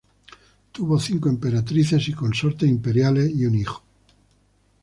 Tuvo 0.71 0.99
cinco 0.99 1.29
Emperatrices 1.29 2.07
y 2.07 2.13
Consortes 2.13 2.67
Imperiales 2.67 3.29
y 3.35 3.45
un 3.45 3.53
hijo. 3.53 3.83